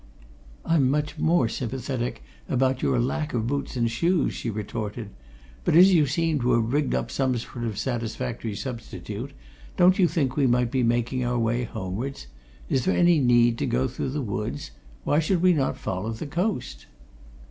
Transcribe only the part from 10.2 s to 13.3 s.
we might be making our way homewards? Is there any